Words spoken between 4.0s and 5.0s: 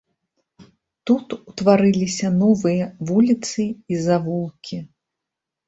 завулкі.